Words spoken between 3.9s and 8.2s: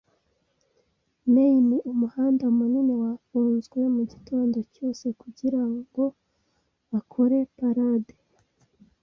mugitondo cyose kugirango bakore parade.